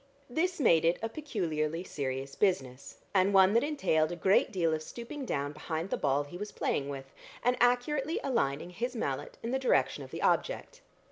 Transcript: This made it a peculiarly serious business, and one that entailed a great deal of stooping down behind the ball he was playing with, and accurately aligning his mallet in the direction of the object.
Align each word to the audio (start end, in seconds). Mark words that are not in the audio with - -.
This 0.31 0.59
made 0.59 0.83
it 0.83 0.97
a 1.03 1.09
peculiarly 1.09 1.83
serious 1.83 2.33
business, 2.33 2.97
and 3.13 3.35
one 3.35 3.53
that 3.53 3.63
entailed 3.63 4.11
a 4.11 4.15
great 4.15 4.51
deal 4.51 4.73
of 4.73 4.81
stooping 4.81 5.25
down 5.25 5.51
behind 5.53 5.91
the 5.91 5.95
ball 5.97 6.23
he 6.23 6.39
was 6.39 6.51
playing 6.51 6.89
with, 6.89 7.13
and 7.43 7.55
accurately 7.59 8.19
aligning 8.23 8.71
his 8.71 8.95
mallet 8.95 9.37
in 9.43 9.51
the 9.51 9.59
direction 9.59 10.03
of 10.03 10.09
the 10.09 10.23
object. 10.23 10.81